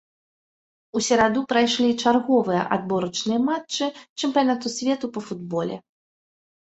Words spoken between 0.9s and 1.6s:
У сераду